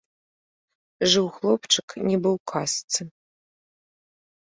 Жыў 1.11 1.25
хлопчык 1.37 1.87
нібы 2.07 2.29
ў 2.37 2.53
казцы. 2.55 3.01